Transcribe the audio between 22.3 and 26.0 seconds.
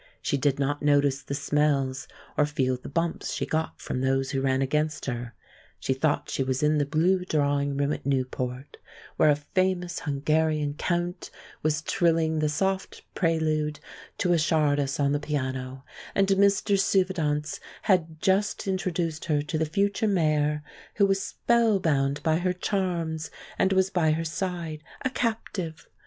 her charms, and was by her side, a captive.